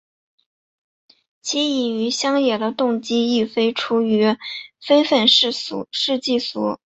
[1.43, 4.35] 其隐于乡野的动机亦非出于
[4.81, 6.79] 非愤世嫉俗。